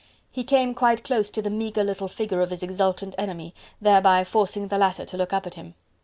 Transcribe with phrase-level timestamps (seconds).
[0.31, 4.67] He came quite close to the meagre little figure of his exultant enemy, thereby forcing
[4.69, 5.75] the latter to look up at him.